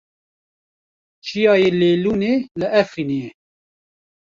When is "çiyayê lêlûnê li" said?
1.25-2.67